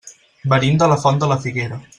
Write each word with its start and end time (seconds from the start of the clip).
Venim 0.53 0.81
de 0.83 0.89
la 0.93 0.97
Font 1.05 1.23
de 1.25 1.31
la 1.33 1.41
Figuera. 1.45 1.83